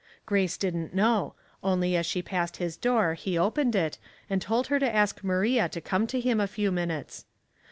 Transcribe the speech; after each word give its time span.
Grace 0.25 0.57
didn't 0.57 0.95
know, 0.95 1.35
only 1.63 1.95
as 1.95 2.07
she 2.07 2.23
passed 2.23 2.57
his 2.57 2.75
door 2.75 3.13
he 3.13 3.37
opened 3.37 3.75
it, 3.75 3.99
and 4.31 4.41
told 4.41 4.65
her 4.65 4.79
to 4.79 4.91
ask 4.95 5.23
Maria 5.23 5.69
to 5.69 5.79
come 5.79 6.07
to 6.07 6.19
him 6.19 6.39
a 6.39 6.47
few 6.47 6.71
minutes. 6.71 7.25